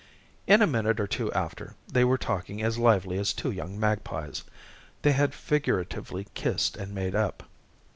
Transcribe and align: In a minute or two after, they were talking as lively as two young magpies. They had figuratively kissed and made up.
In 0.47 0.63
a 0.63 0.65
minute 0.65 0.99
or 0.99 1.05
two 1.05 1.31
after, 1.33 1.75
they 1.93 2.03
were 2.03 2.17
talking 2.17 2.59
as 2.63 2.79
lively 2.79 3.19
as 3.19 3.33
two 3.33 3.51
young 3.51 3.79
magpies. 3.79 4.43
They 5.03 5.11
had 5.11 5.31
figuratively 5.35 6.25
kissed 6.33 6.75
and 6.75 6.91
made 6.91 7.13
up. 7.13 7.43